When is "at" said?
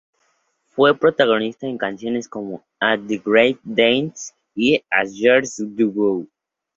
2.79-3.01